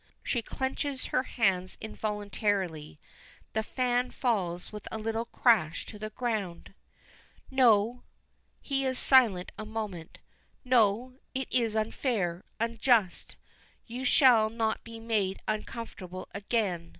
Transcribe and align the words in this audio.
She 0.23 0.41
clenches 0.41 1.05
her 1.13 1.21
hands 1.21 1.77
involuntarily. 1.79 2.99
The 3.53 3.61
fan 3.61 4.09
falls 4.09 4.71
with 4.71 4.87
a 4.91 4.97
little 4.97 5.25
crash 5.25 5.85
to 5.85 5.99
the 5.99 6.09
ground. 6.09 6.73
"No." 7.51 8.01
He 8.59 8.83
is 8.83 8.97
silent 8.97 9.51
a 9.59 9.65
moment, 9.67 10.17
"No 10.65 11.19
it 11.35 11.47
is 11.53 11.75
unfair 11.75 12.43
unjust! 12.59 13.35
You 13.85 14.03
shall 14.03 14.49
not 14.49 14.83
be 14.83 14.99
made 14.99 15.39
uncomfortable 15.47 16.27
again. 16.33 16.89